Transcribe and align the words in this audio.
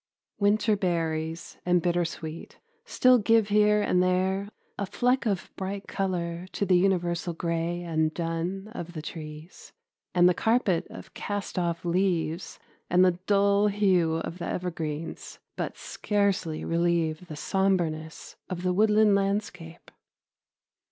Winter 0.39 0.75
berries 0.75 1.59
and 1.63 1.79
bittersweet 1.79 2.57
still 2.85 3.19
give 3.19 3.49
here 3.49 3.83
and 3.83 4.01
there 4.01 4.49
a 4.79 4.87
fleck 4.87 5.27
of 5.27 5.51
bright 5.55 5.87
color 5.87 6.47
to 6.53 6.65
the 6.65 6.75
universal 6.75 7.35
gray 7.35 7.83
and 7.83 8.11
dun 8.11 8.69
of 8.73 8.93
the 8.93 9.03
trees, 9.03 9.73
and 10.15 10.27
the 10.27 10.33
carpet 10.33 10.87
of 10.89 11.13
cast 11.13 11.59
off 11.59 11.85
leaves 11.85 12.57
and 12.89 13.05
the 13.05 13.19
dull 13.27 13.67
hue 13.67 14.15
of 14.15 14.39
the 14.39 14.45
evergreens 14.47 15.37
but 15.55 15.77
scarcely 15.77 16.65
relieve 16.65 17.27
the 17.27 17.35
sombreness 17.35 18.37
of 18.49 18.63
the 18.63 18.73
woodland 18.73 19.13
landscape. 19.13 19.91